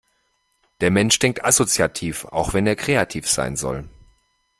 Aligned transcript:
Der 0.79 0.89
Mensch 0.89 1.19
denkt 1.19 1.45
assoziativ, 1.45 2.25
auch 2.25 2.55
wenn 2.55 2.65
er 2.65 2.75
kreativ 2.75 3.29
sein 3.29 3.55
soll. 3.55 3.87